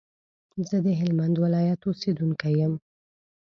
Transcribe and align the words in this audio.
زه 0.67 0.77
د 0.85 0.87
هلمند 0.99 1.35
ولايت 1.43 1.81
اوسېدونکی 1.83 2.53
يم 2.61 2.73